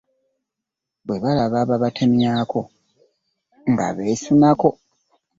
[1.05, 2.61] Bwe balaba ababatemyako
[3.69, 4.69] nga beesunako.